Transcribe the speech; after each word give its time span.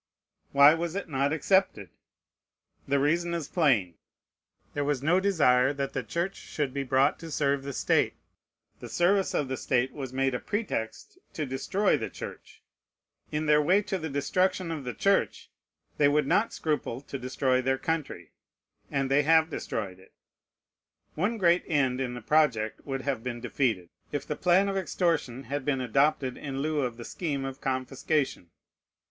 Why 0.51 0.73
was 0.73 0.95
it 0.95 1.09
not 1.09 1.31
accepted? 1.31 1.91
The 2.87 2.97
reason 2.97 3.35
is 3.35 3.47
plain: 3.47 3.99
There 4.73 4.83
was 4.83 5.03
no 5.03 5.19
desire 5.19 5.73
that 5.73 5.93
the 5.93 6.01
Church 6.01 6.37
should 6.37 6.73
be 6.73 6.81
brought 6.81 7.19
to 7.19 7.29
serve 7.29 7.61
the 7.61 7.71
State. 7.71 8.15
The 8.79 8.89
service 8.89 9.35
of 9.35 9.47
the 9.47 9.57
State 9.57 9.93
was 9.93 10.11
made 10.11 10.33
a 10.33 10.39
pretext 10.39 11.19
to 11.33 11.45
destroy 11.45 11.97
the 11.97 12.09
Church. 12.09 12.63
In 13.31 13.45
their 13.45 13.61
way 13.61 13.83
to 13.83 13.99
the 13.99 14.09
destruction 14.09 14.71
of 14.71 14.85
the 14.85 14.95
Church 14.95 15.51
they 15.99 16.07
would 16.07 16.25
not 16.25 16.51
scruple 16.51 17.01
to 17.01 17.19
destroy 17.19 17.61
their 17.61 17.77
country: 17.77 18.31
and 18.89 19.11
they 19.11 19.21
have 19.21 19.51
destroyed 19.51 19.99
it. 19.99 20.13
One 21.13 21.37
great 21.37 21.63
end 21.67 22.01
in 22.01 22.15
the 22.15 22.23
project 22.23 22.87
would 22.87 23.01
have 23.03 23.21
been 23.23 23.39
defeated, 23.39 23.89
if 24.11 24.25
the 24.25 24.35
plan 24.35 24.67
of 24.67 24.75
extortion 24.77 25.43
had 25.43 25.63
been 25.63 25.79
adopted 25.79 26.37
in 26.37 26.59
lieu 26.63 26.79
of 26.81 26.97
the 26.97 27.05
scheme 27.05 27.45
of 27.45 27.61
confiscation. 27.61 28.49